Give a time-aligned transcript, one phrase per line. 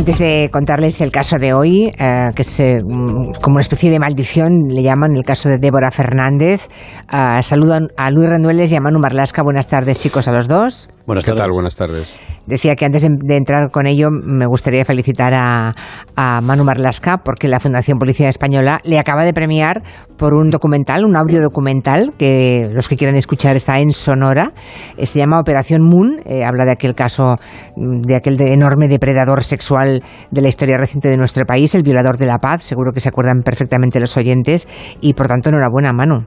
[0.00, 3.98] Antes de contarles el caso de hoy, eh, que es eh, como una especie de
[3.98, 6.68] maldición, le llaman el caso de Débora Fernández,
[7.12, 9.42] uh, saludan a Luis Rendueles y a Manu Marlasca.
[9.42, 10.88] Buenas tardes, chicos, a los dos.
[11.10, 11.42] Buenas ¿Qué tardes.
[11.42, 11.50] tal?
[11.50, 12.20] Buenas tardes.
[12.46, 15.74] Decía que antes de, de entrar con ello me gustaría felicitar a,
[16.14, 19.82] a, Manu Marlasca porque la Fundación Policía Española le acaba de premiar
[20.16, 24.52] por un documental, un audio documental que los que quieran escuchar está en Sonora.
[24.96, 26.20] Eh, se llama Operación Moon.
[26.24, 27.38] Eh, habla de aquel caso,
[27.74, 32.18] de aquel de enorme depredador sexual de la historia reciente de nuestro país, el violador
[32.18, 32.62] de la paz.
[32.62, 34.68] Seguro que se acuerdan perfectamente los oyentes
[35.00, 36.24] y por tanto enhorabuena, Manu.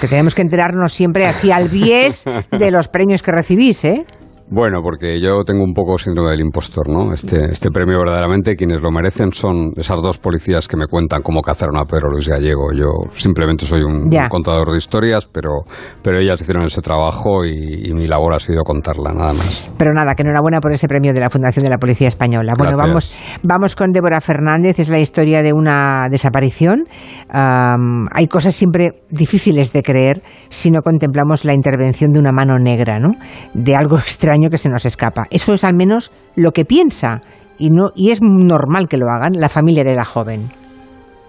[0.00, 4.04] Que tenemos que enterarnos siempre así al bies de los premios que recibís, ¿eh?
[4.50, 7.12] Bueno, porque yo tengo un poco síndrome del impostor, ¿no?
[7.12, 11.42] Este, este premio verdaderamente quienes lo merecen son esas dos policías que me cuentan cómo
[11.42, 12.72] cazaron a Pedro Luis Gallego.
[12.72, 15.64] Yo simplemente soy un, un contador de historias, pero,
[16.02, 19.70] pero ellas hicieron ese trabajo y, y, mi labor ha sido contarla, nada más.
[19.76, 22.54] Pero nada, que enhorabuena por ese premio de la Fundación de la Policía Española.
[22.56, 26.84] Bueno, vamos, vamos con Débora Fernández, es la historia de una desaparición.
[27.28, 32.56] Um, hay cosas siempre difíciles de creer si no contemplamos la intervención de una mano
[32.58, 33.10] negra, ¿no?
[33.52, 35.24] De algo extraño que se nos escapa.
[35.30, 37.20] Eso es al menos lo que piensa
[37.58, 40.48] y, no, y es normal que lo hagan la familia de la joven.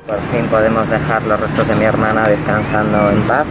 [0.06, 3.46] Por fin podemos dejar los restos de mi hermana descansando en paz.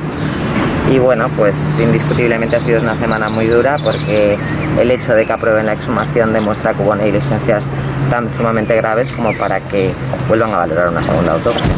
[0.90, 4.38] Y bueno, pues indiscutiblemente ha sido una semana muy dura porque
[4.78, 7.70] el hecho de que aprueben la exhumación demuestra que hubo negligencias
[8.10, 9.92] tan sumamente graves como para que
[10.28, 11.72] vuelvan a valorar una segunda autopsia.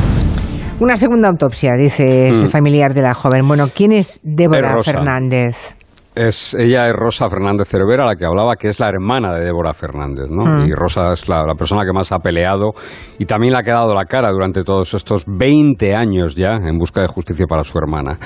[0.78, 2.44] Una segunda autopsia, dice mm.
[2.44, 3.46] el familiar de la joven.
[3.46, 5.56] Bueno, ¿quién es Débora es Fernández?
[6.12, 9.72] Es, ella es Rosa Fernández Cervera, la que hablaba, que es la hermana de Débora
[9.72, 10.44] Fernández, ¿no?
[10.44, 10.66] Mm.
[10.66, 12.72] Y Rosa es la, la, persona que más ha peleado
[13.18, 17.00] y también le ha quedado la cara durante todos estos 20 años ya en busca
[17.00, 18.18] de justicia para su hermana.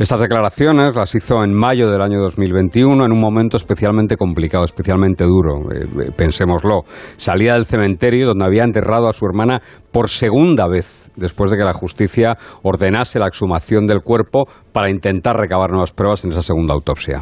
[0.00, 5.22] Estas declaraciones las hizo en mayo del año 2021 en un momento especialmente complicado, especialmente
[5.22, 6.82] duro, eh, pensémoslo.
[7.16, 9.60] Salía del cementerio donde había enterrado a su hermana
[9.92, 14.46] por segunda vez después de que la justicia ordenase la exhumación del cuerpo
[14.78, 17.20] para intentar recabar nuevas pruebas en esa segunda autopsia.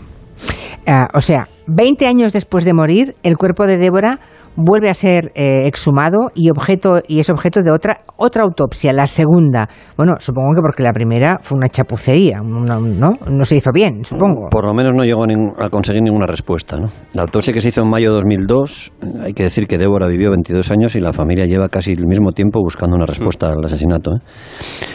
[0.86, 4.20] Uh, o sea, 20 años después de morir, el cuerpo de Débora
[4.56, 9.06] vuelve a ser eh, exhumado y objeto y es objeto de otra otra autopsia, la
[9.06, 9.68] segunda.
[9.96, 13.10] Bueno, supongo que porque la primera fue una chapucería, una, ¿no?
[13.28, 14.48] No se hizo bien, supongo.
[14.50, 16.88] Por lo menos no llegó a, a, conseguir ninguna respuesta, ¿no?
[17.12, 20.30] La autopsia que se hizo en mayo de 2002, hay que decir que Débora vivió
[20.30, 24.12] 22 años y la familia lleva casi el mismo tiempo buscando una respuesta al asesinato.
[24.16, 24.20] ¿eh?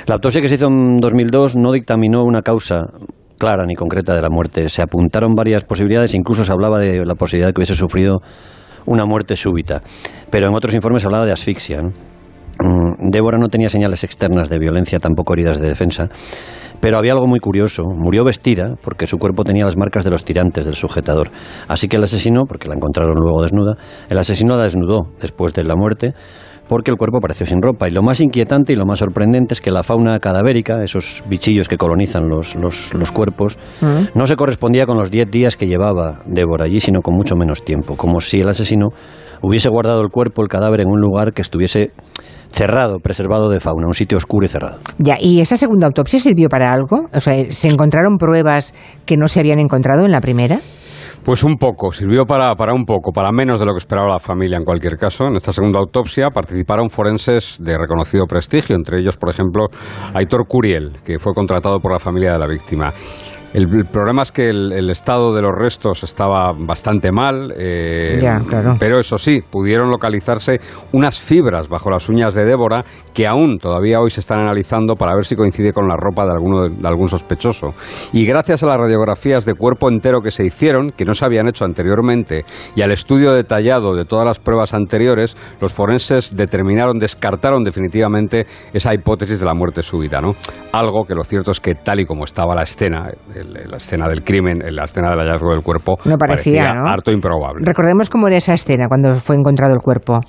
[0.07, 2.87] La autopsia que se hizo en 2002 no dictaminó una causa
[3.37, 4.69] clara ni concreta de la muerte.
[4.69, 8.19] Se apuntaron varias posibilidades, incluso se hablaba de la posibilidad de que hubiese sufrido
[8.85, 9.81] una muerte súbita.
[10.29, 11.81] Pero en otros informes hablaba de asfixia.
[11.81, 12.10] ¿no?
[12.99, 16.09] Débora no tenía señales externas de violencia, tampoco heridas de defensa.
[16.79, 17.83] Pero había algo muy curioso.
[17.83, 21.31] Murió vestida porque su cuerpo tenía las marcas de los tirantes del sujetador.
[21.67, 23.75] Así que el asesino, porque la encontraron luego desnuda,
[24.09, 26.13] el asesino la desnudó después de la muerte
[26.71, 27.89] porque el cuerpo apareció sin ropa.
[27.89, 31.67] Y lo más inquietante y lo más sorprendente es que la fauna cadavérica, esos bichillos
[31.67, 34.17] que colonizan los, los, los cuerpos, mm.
[34.17, 37.65] no se correspondía con los 10 días que llevaba Débora allí, sino con mucho menos
[37.65, 37.97] tiempo.
[37.97, 38.87] Como si el asesino
[39.41, 41.91] hubiese guardado el cuerpo, el cadáver, en un lugar que estuviese
[42.51, 44.79] cerrado, preservado de fauna, un sitio oscuro y cerrado.
[44.97, 47.07] Ya, ¿y esa segunda autopsia sirvió para algo?
[47.13, 48.73] O sea, ¿se encontraron pruebas
[49.05, 50.59] que no se habían encontrado en la primera?
[51.23, 54.19] Pues un poco, sirvió para, para un poco, para menos de lo que esperaba la
[54.19, 55.27] familia en cualquier caso.
[55.27, 59.67] En esta segunda autopsia participaron forenses de reconocido prestigio, entre ellos, por ejemplo,
[60.15, 62.91] Aitor Curiel, que fue contratado por la familia de la víctima.
[63.53, 68.19] El, el, problema es que el, el, estado de los restos estaba bastante mal, eh,
[68.21, 68.75] ya, claro.
[68.79, 70.59] pero eso sí, pudieron localizarse
[70.93, 75.15] unas fibras bajo las uñas de Débora que aún todavía hoy se están analizando para
[75.15, 77.73] ver si coincide con la ropa de, alguno, de algún sospechoso.
[78.13, 81.47] Y gracias a las radiografías de cuerpo entero que se hicieron, que no se habían
[81.47, 82.45] hecho anteriormente,
[82.75, 88.93] y al estudio detallado de todas las pruebas anteriores, los forenses determinaron, descartaron definitivamente esa
[88.93, 90.35] hipótesis de la muerte súbita, ¿no?
[90.71, 93.11] Algo que lo cierto es que tal y como estaba la escena,
[93.43, 96.89] la escena del crimen, la escena del hallazgo del cuerpo, no parecía, parecía ¿no?
[96.89, 97.63] harto improbable.
[97.65, 100.19] Recordemos cómo era esa escena cuando fue encontrado el cuerpo.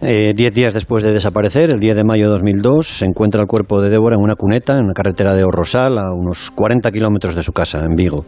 [0.00, 3.48] Eh, diez días después de desaparecer, el 10 de mayo de 2002, se encuentra el
[3.48, 7.34] cuerpo de Débora en una cuneta en la carretera de Orrosal, a unos 40 kilómetros
[7.34, 8.24] de su casa, en Vigo.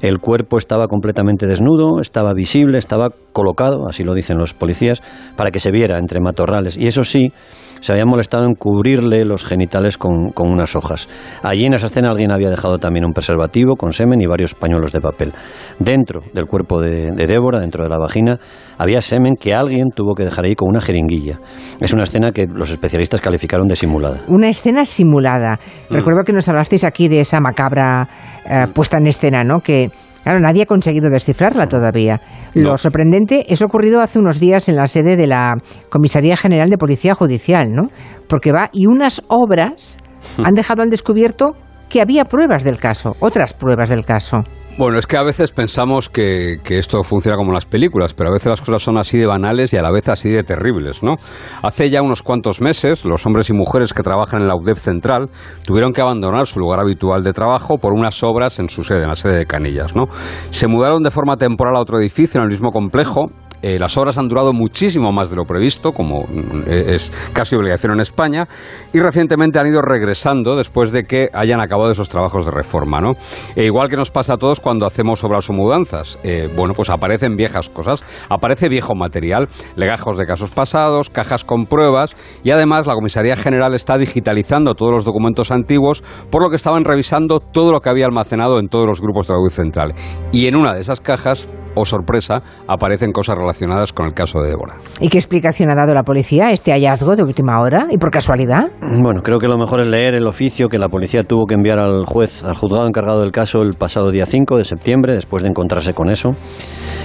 [0.00, 5.02] El cuerpo estaba completamente desnudo, estaba visible, estaba colocado, así lo dicen los policías,
[5.36, 6.76] para que se viera entre matorrales.
[6.76, 7.32] Y eso sí,
[7.82, 11.08] se había molestado en cubrirle los genitales con, con, unas hojas.
[11.42, 14.92] Allí en esa escena alguien había dejado también un preservativo con semen y varios pañuelos
[14.92, 15.34] de papel.
[15.78, 18.38] Dentro del cuerpo de, de, Débora, dentro de la vagina,
[18.78, 21.40] había semen que alguien tuvo que dejar ahí con una jeringuilla.
[21.80, 24.20] Es una escena que los especialistas calificaron de simulada.
[24.28, 25.58] Una escena simulada.
[25.90, 25.94] Mm.
[25.94, 28.08] Recuerdo que nos hablasteis aquí de esa macabra
[28.48, 29.58] eh, puesta en escena, ¿no?
[29.60, 29.90] Que
[30.22, 32.20] Claro, nadie ha conseguido descifrarla todavía.
[32.54, 35.54] Lo sorprendente es ocurrido hace unos días en la sede de la
[35.88, 37.88] Comisaría General de Policía Judicial, ¿no?
[38.28, 39.98] Porque va y unas obras
[40.42, 41.56] han dejado al descubierto
[41.88, 44.44] que había pruebas del caso, otras pruebas del caso.
[44.78, 48.48] Bueno, es que a veces pensamos que, esto funciona como las películas, pero a veces
[48.48, 51.16] las cosas son así de banales y a la vez así de terribles, ¿no?
[51.62, 55.28] Hace ya unos cuantos meses, los hombres y mujeres que trabajan en la UDEP Central
[55.66, 59.08] tuvieron que abandonar su lugar habitual de trabajo por unas obras en su sede, en
[59.08, 60.04] la sede de Canillas, ¿no?
[60.48, 63.30] Se mudaron de forma temporal a otro edificio en el mismo complejo
[63.62, 66.24] eh, las obras han durado muchísimo más de lo previsto, como
[66.66, 68.48] eh, es casi obligación en España,
[68.92, 73.00] y recientemente han ido regresando después de que hayan acabado esos trabajos de reforma.
[73.00, 73.12] ¿no?
[73.54, 76.90] E igual que nos pasa a todos cuando hacemos obras o mudanzas, eh, bueno, pues
[76.90, 82.86] aparecen viejas cosas, aparece viejo material, legajos de casos pasados, cajas con pruebas, y además
[82.86, 87.72] la Comisaría General está digitalizando todos los documentos antiguos, por lo que estaban revisando todo
[87.72, 89.94] lo que había almacenado en todos los grupos de la web central.
[90.32, 94.50] Y en una de esas cajas o sorpresa, aparecen cosas relacionadas con el caso de
[94.50, 94.74] Débora.
[95.00, 98.10] ¿Y qué explicación ha dado la policía a este hallazgo de última hora y por
[98.10, 98.70] casualidad?
[98.80, 101.78] Bueno, creo que lo mejor es leer el oficio que la policía tuvo que enviar
[101.78, 105.48] al juez, al juzgado encargado del caso el pasado día 5 de septiembre, después de
[105.48, 106.30] encontrarse con eso.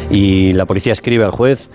[0.10, 1.70] Y la policía escribe al juez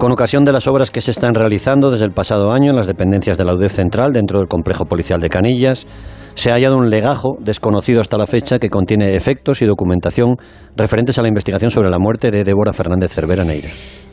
[0.00, 2.86] con ocasión de las obras que se están realizando desde el pasado año en las
[2.86, 5.86] dependencias de la UDEF Central dentro del complejo policial de Canillas,
[6.34, 10.36] se ha hallado un legajo desconocido hasta la fecha que contiene efectos y documentación
[10.76, 13.68] referentes a la investigación sobre la muerte de Débora Fernández Cervera Neira.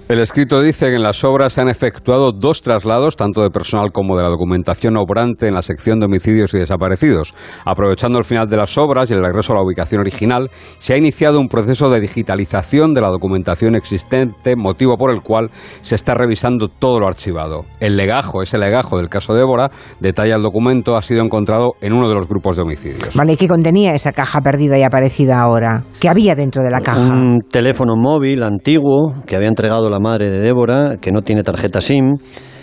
[0.09, 3.91] El escrito dice que en las obras se han efectuado dos traslados, tanto de personal
[3.91, 7.35] como de la documentación obrante en la sección de homicidios y desaparecidos.
[7.65, 10.49] Aprovechando el final de las obras y el regreso a la ubicación original,
[10.79, 15.49] se ha iniciado un proceso de digitalización de la documentación existente, motivo por el cual
[15.81, 17.65] se está revisando todo lo archivado.
[17.81, 21.91] El legajo, ese legajo del caso de Débora, detalla el documento, ha sido encontrado en
[21.91, 23.13] uno de los grupos de homicidios.
[23.13, 25.83] Vale, ¿y qué contenía esa caja perdida y aparecida ahora?
[25.99, 27.01] ¿Qué había dentro de la caja?
[27.01, 31.81] Un teléfono móvil antiguo que había entregado la madre de Débora, que no tiene tarjeta
[31.81, 32.17] SIM.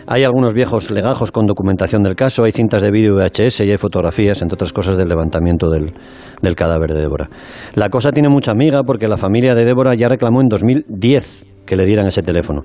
[0.06, 3.78] Hay algunos viejos legajos con documentación del caso, hay cintas de vídeo VHS y hay
[3.78, 5.94] fotografías, entre otras cosas, del levantamiento del,
[6.42, 7.30] del cadáver de Débora.
[7.74, 11.76] La cosa tiene mucha amiga porque la familia de Débora ya reclamó en 2010 que
[11.76, 12.62] le dieran ese teléfono.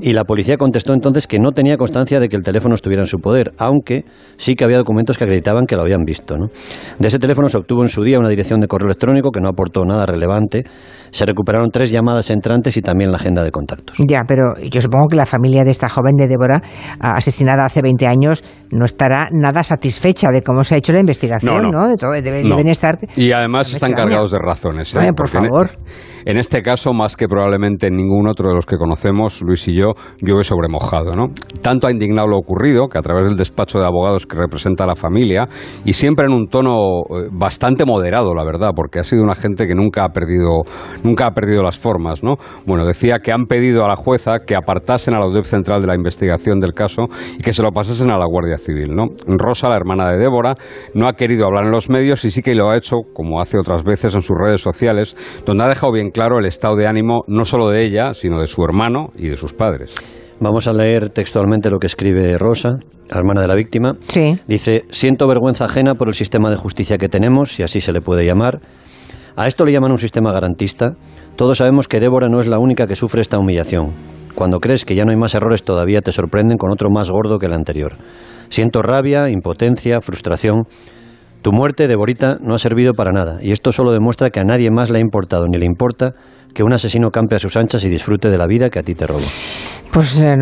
[0.00, 3.06] Y la policía contestó entonces que no tenía constancia de que el teléfono estuviera en
[3.06, 4.04] su poder, aunque
[4.36, 6.36] sí que había documentos que acreditaban que lo habían visto.
[6.98, 9.48] De ese teléfono se obtuvo en su día una dirección de correo electrónico que no
[9.48, 10.64] aportó nada relevante.
[11.10, 13.98] Se recuperaron tres llamadas entrantes y también la agenda de contactos.
[14.06, 16.62] Ya, pero yo supongo que la familia de esta joven de Débora,
[17.00, 21.70] asesinada hace 20 años, no estará nada satisfecha de cómo se ha hecho la investigación,
[21.70, 21.88] ¿no?
[22.22, 22.98] Deben, estar...
[23.16, 24.94] Y además están cargados de razones.
[24.94, 25.12] ¿eh?
[25.14, 25.70] por favor.
[26.21, 29.74] En, este caso, más que probablemente en ningún otro de los que conocemos, Luis y
[29.74, 31.14] yo, llueve sobre mojado.
[31.14, 31.28] ¿no?
[31.60, 34.86] Tanto ha indignado lo ocurrido que a través del despacho de abogados que representa a
[34.86, 35.48] la familia,
[35.84, 39.66] y siempre en un tono eh, bastante moderado, la verdad, porque ha sido una gente
[39.66, 40.62] que nunca ha perdido,
[41.02, 42.22] nunca ha perdido las formas.
[42.22, 42.34] ¿no?
[42.66, 45.86] Bueno, decía que han pedido a la jueza que apartasen a la UDEP central de
[45.86, 47.08] la investigación del caso
[47.38, 48.94] y que se lo pasasen a la Guardia Civil.
[48.94, 49.06] ¿no?
[49.26, 50.54] Rosa, la hermana de Débora,
[50.94, 53.58] no ha querido hablar en los medios y sí que lo ha hecho, como hace
[53.58, 57.24] otras veces, en sus redes sociales, donde ha dejado bien claro el estado de ánimo
[57.26, 59.94] no solo de ella, sino de su hermano y de sus padres.
[60.40, 62.70] Vamos a leer textualmente lo que escribe Rosa,
[63.10, 63.94] hermana de la víctima.
[64.08, 64.38] Sí.
[64.46, 68.00] Dice, siento vergüenza ajena por el sistema de justicia que tenemos, si así se le
[68.00, 68.60] puede llamar.
[69.36, 70.94] A esto le llaman un sistema garantista.
[71.36, 73.92] Todos sabemos que Débora no es la única que sufre esta humillación.
[74.34, 77.38] Cuando crees que ya no hay más errores, todavía te sorprenden con otro más gordo
[77.38, 77.96] que el anterior.
[78.48, 80.64] Siento rabia, impotencia, frustración.
[81.42, 84.70] Tu muerte, Deborita, no ha servido para nada, y esto solo demuestra que a nadie
[84.70, 86.12] más le ha importado ni le importa
[86.54, 88.94] que un asesino campe a sus anchas y disfrute de la vida que a ti
[88.94, 89.26] te roba.
[89.92, 90.34] Pues eh,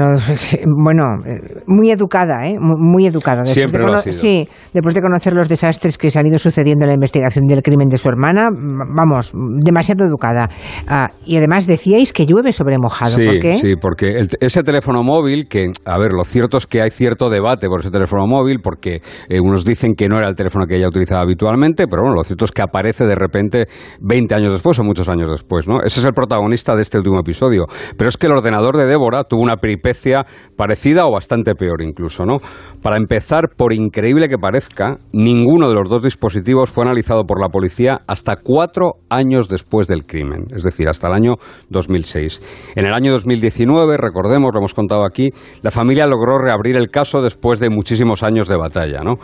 [0.65, 2.57] bueno, eh, muy educada, ¿eh?
[2.61, 3.45] Muy, educada.
[3.45, 4.13] Siempre lo ha sido.
[4.13, 7.61] Sí, después de conocer los desastres que se han ido sucediendo en la investigación del
[7.61, 10.49] crimen de su hermana, vamos, demasiado educada.
[10.87, 13.17] Ah, y además decíais que llueve sobre mojado.
[13.17, 13.55] Sí, ¿Por qué?
[13.55, 17.67] Sí, porque ese teléfono móvil, que, a ver, lo cierto es que hay cierto debate
[17.67, 20.87] por ese teléfono móvil, porque eh, unos dicen que no era el teléfono que ella
[20.87, 23.67] utilizaba habitualmente, pero bueno, lo cierto es que aparece de repente
[24.01, 25.83] 20 años después o muchos años después, ¿no?
[25.83, 27.67] Ese es el protagonista de este último episodio.
[27.97, 30.25] Pero es que el ordenador de Débora tuvo una peripecia
[30.57, 32.37] parecida o bastante peor incluso, ¿no?
[32.83, 37.49] Para empezar, por increíble que parezca, ninguno de los dos dispositivos fue analizado por la
[37.49, 41.35] policía hasta cuatro años después del crimen, es decir, hasta el año
[41.69, 42.43] 2006.
[42.77, 45.31] En el año 2019, recordemos, lo hemos contado aquí,
[45.63, 49.15] la familia logró reabrir el caso después de muchísimos años de batalla, ¿no?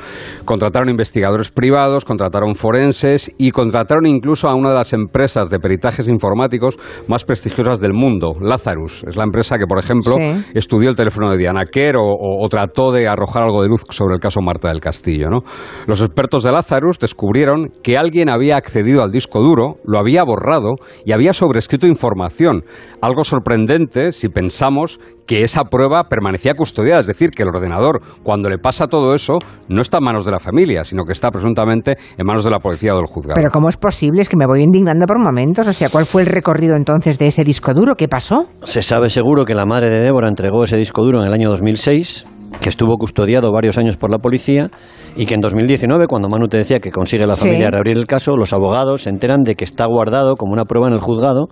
[0.45, 6.09] Contrataron investigadores privados, contrataron forenses y contrataron incluso a una de las empresas de peritajes
[6.09, 9.05] informáticos más prestigiosas del mundo, Lazarus.
[9.05, 12.93] Es la empresa que, por ejemplo, ejemplo, estudió el teléfono de Diana Kerr o, trató
[12.93, 15.29] de arrojar algo de luz sobre el caso Marta del Castillo.
[15.29, 15.41] ¿no?
[15.87, 20.77] Los expertos de Lazarus descubrieron que alguien había accedido al disco duro, lo había borrado
[21.05, 22.65] y había sobrescrito información.
[23.01, 28.49] Algo sorprendente si pensamos que esa prueba permanecía custodiada, es decir, que el ordenador, cuando
[28.49, 31.97] le pasa todo eso, no está en manos de la familia, sino que está presuntamente
[32.17, 33.35] en manos de la policía o del juzgado.
[33.35, 34.23] Pero ¿cómo es posible?
[34.23, 35.67] Es que me voy indignando por momentos.
[35.69, 37.95] O sea, ¿cuál fue el recorrido entonces de ese disco duro?
[37.97, 38.47] ¿Qué pasó?
[38.63, 41.51] Se sabe seguro que la madre de Débora entregó ese disco duro en el año
[41.51, 42.27] 2006
[42.61, 44.71] que estuvo custodiado varios años por la policía
[45.17, 48.37] y que en 2019, cuando Manu te decía que consigue la familia reabrir el caso,
[48.37, 51.49] los abogados se enteran de que está guardado como una prueba en el juzgado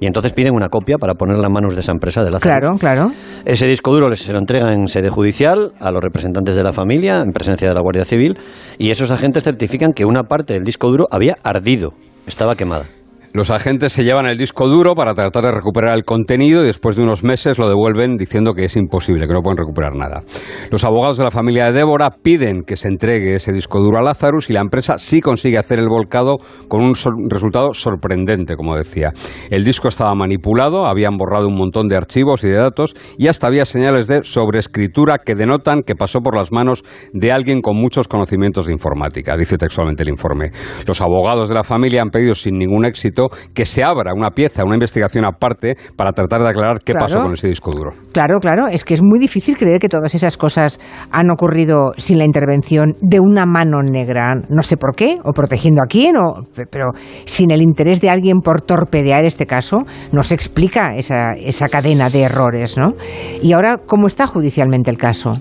[0.00, 2.76] y entonces piden una copia para ponerla en manos de esa empresa de la Claro,
[2.78, 3.12] claro.
[3.44, 7.20] Ese disco duro se lo entrega en sede judicial a los representantes de la familia,
[7.20, 8.38] en presencia de la Guardia Civil,
[8.78, 11.94] y esos agentes certifican que una parte del disco duro había ardido,
[12.26, 12.86] estaba quemada.
[13.32, 16.96] Los agentes se llevan el disco duro para tratar de recuperar el contenido y después
[16.96, 20.22] de unos meses lo devuelven diciendo que es imposible, que no pueden recuperar nada.
[20.70, 24.02] Los abogados de la familia de Débora piden que se entregue ese disco duro a
[24.02, 26.94] Lazarus y la empresa sí consigue hacer el volcado con un
[27.28, 29.12] resultado sorprendente, como decía.
[29.50, 33.46] El disco estaba manipulado, habían borrado un montón de archivos y de datos y hasta
[33.46, 38.08] había señales de sobreescritura que denotan que pasó por las manos de alguien con muchos
[38.08, 40.50] conocimientos de informática, dice textualmente el informe.
[40.86, 43.15] Los abogados de la familia han pedido sin ningún éxito
[43.54, 47.32] que se abra una pieza, una investigación aparte para tratar de aclarar qué pasó con
[47.32, 47.92] ese disco duro.
[48.12, 50.80] Claro, claro, es que es muy difícil creer que todas esas cosas
[51.10, 54.34] han ocurrido sin la intervención de una mano negra.
[54.48, 56.92] No sé por qué, o protegiendo a quién, o, pero
[57.24, 59.78] sin el interés de alguien por torpedear este caso,
[60.12, 62.94] no se explica esa, esa cadena de errores, ¿no?
[63.42, 65.32] Y ahora, ¿cómo está judicialmente el caso?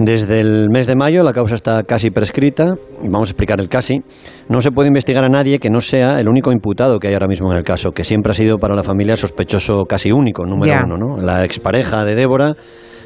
[0.00, 4.00] Desde el mes de mayo la causa está casi prescrita, vamos a explicar el casi.
[4.48, 7.26] No se puede investigar a nadie que no sea el único imputado que hay ahora
[7.26, 10.72] mismo en el caso, que siempre ha sido para la familia sospechoso casi único, número
[10.84, 11.20] uno, ¿no?
[11.20, 12.54] La expareja de Débora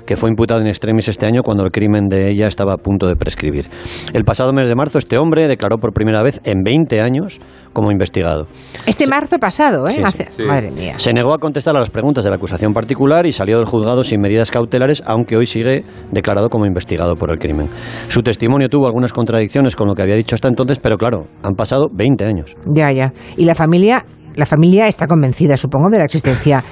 [0.06, 3.06] que fue imputado en extremis este año cuando el crimen de ella estaba a punto
[3.06, 3.68] de prescribir.
[4.12, 7.40] El pasado mes de marzo este hombre declaró por primera vez en 20 años
[7.72, 8.46] como investigado.
[8.86, 10.02] Este marzo pasado, ¿eh?
[10.46, 10.94] Madre mía.
[10.98, 14.04] Se negó a contestar a las preguntas de la acusación particular y salió del juzgado
[14.04, 17.68] sin medidas cautelares, aunque hoy sigue declarado como investigado por el crimen.
[18.08, 21.54] Su testimonio tuvo algunas contradicciones con lo que había dicho hasta entonces, pero claro, han
[21.54, 22.56] pasado 20 años.
[22.66, 23.12] Ya, ya.
[23.36, 24.04] Y la familia
[24.34, 26.64] la familia está convencida, supongo, de la existencia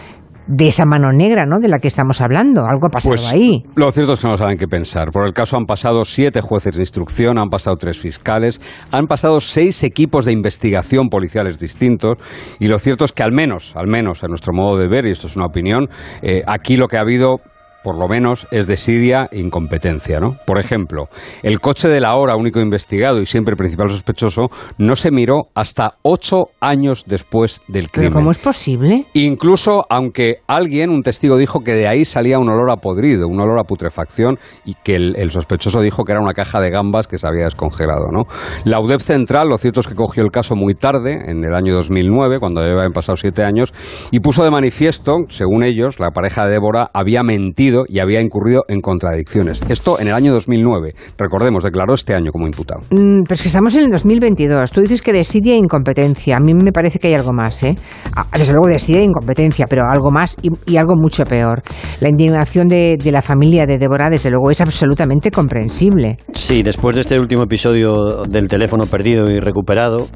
[0.46, 1.60] de esa mano negra, ¿no?
[1.60, 2.66] De la que estamos hablando.
[2.66, 3.62] Algo ha pasado pues, ahí.
[3.76, 5.10] Lo cierto es que no saben qué pensar.
[5.10, 9.40] Por el caso han pasado siete jueces de instrucción, han pasado tres fiscales, han pasado
[9.40, 12.18] seis equipos de investigación policiales distintos.
[12.58, 15.12] Y lo cierto es que al menos, al menos a nuestro modo de ver, y
[15.12, 15.88] esto es una opinión,
[16.22, 17.40] eh, aquí lo que ha habido
[17.82, 20.20] por lo menos, es desidia e incompetencia.
[20.20, 20.36] ¿no?
[20.46, 21.08] Por ejemplo,
[21.42, 25.94] el coche de la hora único investigado y siempre principal sospechoso no se miró hasta
[26.02, 28.10] ocho años después del crimen.
[28.10, 29.06] ¿Pero cómo es posible?
[29.14, 33.40] Incluso aunque alguien, un testigo, dijo que de ahí salía un olor a podrido, un
[33.40, 37.18] olor a putrefacción y que el, sospechoso dijo que era una caja de gambas que
[37.18, 38.06] se había descongelado.
[38.12, 38.24] ¿no?
[38.64, 41.74] La UDEF Central, lo cierto es que cogió el caso muy tarde, en el año
[41.74, 43.72] 2009, cuando ya habían pasado siete años,
[44.10, 48.64] y puso de manifiesto, según ellos, la pareja de Débora había mentido y había incurrido
[48.68, 49.62] en contradicciones.
[49.68, 50.94] Esto en el año 2009.
[51.18, 52.80] Recordemos, declaró este año como imputado.
[52.90, 54.70] Mm, pero es que estamos en el 2022.
[54.70, 56.36] Tú dices que desidia e incompetencia.
[56.36, 57.74] A mí me parece que hay algo más, ¿eh?
[58.14, 61.62] Ah, desde luego desidia e incompetencia, pero algo más y, algo mucho peor.
[62.00, 66.18] La indignación de, de, la familia de Débora, desde luego, es absolutamente comprensible.
[66.32, 70.08] Sí, después de este último episodio del teléfono perdido y recuperado,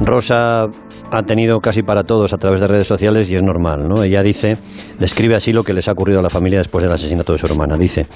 [0.00, 0.68] Rosa
[1.12, 4.02] ha tenido casi para todos a través de redes sociales y es normal, ¿no?
[4.02, 4.56] Ella dice,
[4.98, 7.46] describe así lo que les ha ocurrido a la familia después del asesinato de su
[7.46, 7.76] hermana.
[7.76, 8.06] Dice,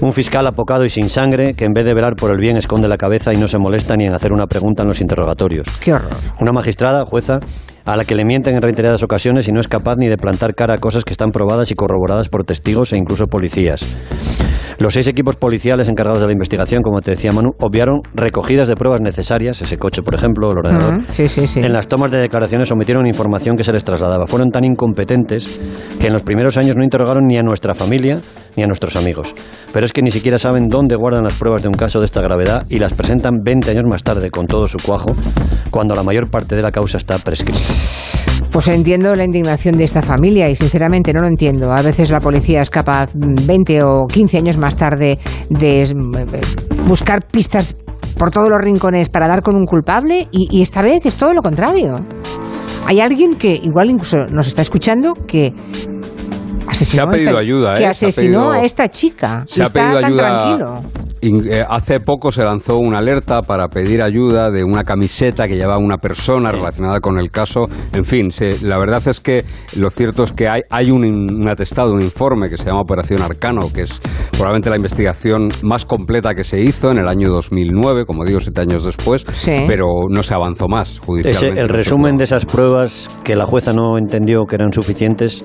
[0.00, 2.86] un fiscal apocado y sin sangre que en vez de velar por el bien esconde
[2.86, 5.66] la cabeza y no se molesta ni en hacer una pregunta en los interrogatorios.
[5.80, 6.14] Qué horror.
[6.40, 7.40] Una magistrada, jueza,
[7.84, 10.54] a la que le mienten en reiteradas ocasiones y no es capaz ni de plantar
[10.54, 13.84] cara a cosas que están probadas y corroboradas por testigos e incluso policías.
[14.78, 18.76] Los seis equipos policiales encargados de la investigación, como te decía Manu, obviaron recogidas de
[18.76, 21.00] pruebas necesarias, ese coche, por ejemplo, el ordenador.
[21.64, 24.28] En las tomas de declaraciones omitieron información que se les trasladaba.
[24.28, 25.48] Fueron tan incompetentes
[25.98, 28.20] que en los primeros años no interrogaron ni a nuestra familia
[28.56, 29.34] ni a nuestros amigos.
[29.72, 32.22] Pero es que ni siquiera saben dónde guardan las pruebas de un caso de esta
[32.22, 35.14] gravedad y las presentan 20 años más tarde con todo su cuajo,
[35.70, 37.58] cuando la mayor parte de la causa está prescrita.
[38.52, 41.72] Pues entiendo la indignación de esta familia y sinceramente no lo entiendo.
[41.72, 45.18] A veces la policía es capaz 20 o 15 años más tarde
[45.50, 45.94] de eh,
[46.86, 47.76] buscar pistas
[48.16, 51.42] por todos los rincones para dar con un culpable y, esta vez es todo lo
[51.42, 52.00] contrario.
[52.86, 55.52] Hay alguien que igual incluso nos está escuchando que
[56.66, 57.86] asesinó, se ha pedido ayuda, que ¿eh?
[57.86, 59.44] asesinó a esta chica.
[59.46, 60.56] Se ha pedido ayuda.
[60.56, 60.97] eh,
[61.68, 65.98] hace poco se lanzó una alerta para pedir ayuda de una camiseta que llevaba una
[65.98, 67.68] persona relacionada con el caso.
[67.92, 68.28] En fin,
[68.62, 69.44] la verdad es que
[69.74, 73.22] lo cierto es que hay, hay un, un, atestado, un informe que se llama Operación
[73.22, 74.00] Arcano, que es
[74.32, 78.60] probablemente la investigación más completa que se hizo en el año 2009, como digo, siete
[78.60, 79.24] años después,
[79.66, 81.60] pero no se avanzó más judicialmente.
[81.60, 85.44] el resumen de esas pruebas que la jueza no entendió que eran suficientes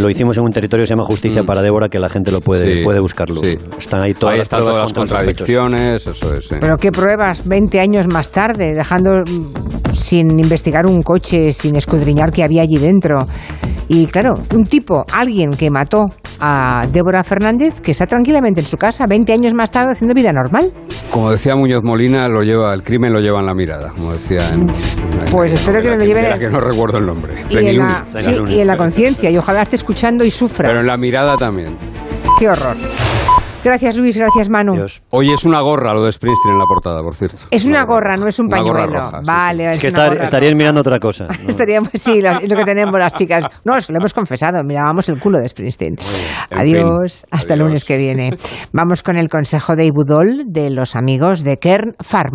[0.00, 1.46] lo hicimos en un territorio que se llama Justicia mm.
[1.46, 3.40] para Débora, que la gente lo puede, puede buscarlo.
[3.78, 6.48] Están ahí todas las, todas las contradicciones, eso es.
[6.60, 12.30] Pero qué pruebas, 20 años más tarde, dejando mm, sin investigar un coche, sin escudriñar
[12.32, 13.18] qué había allí dentro.
[13.88, 16.06] Y claro, un tipo, alguien que mató
[16.46, 20.30] a Débora Fernández, que está tranquilamente en su casa, 20 años más tarde, haciendo vida
[20.30, 20.72] normal.
[21.10, 24.50] Como decía Muñoz Molina, lo lleva, el crimen lo lleva en la mirada, como decía
[24.50, 24.66] en,
[25.30, 26.38] Pues espero que, lo lleve...
[26.38, 27.34] que no recuerdo el nombre.
[27.48, 28.06] Y, en la,
[28.46, 30.68] y en la conciencia, y ojalá esté escuchando y sufra.
[30.68, 31.78] Pero en la mirada también.
[32.38, 32.76] Qué horror.
[33.64, 34.74] Gracias Luis, gracias Manu.
[35.08, 37.46] Hoy es una gorra lo de Springsteen en la portada, por cierto.
[37.50, 39.10] Es una, gorra, no es un pañuelo.
[39.24, 41.28] vale, es, que estarías mirando otra cosa.
[41.48, 43.44] Estaríamos, sí, lo, es lo que tenemos las chicas.
[43.64, 45.96] No, lo hemos confesado, mirábamos el culo de Springsteen.
[46.50, 48.36] Adiós, hasta el lunes que viene.
[48.72, 52.32] Vamos con el consejo de Ibudol de los amigos de Kern Pharma.